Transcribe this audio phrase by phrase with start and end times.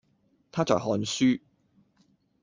[0.51, 1.41] 他在看書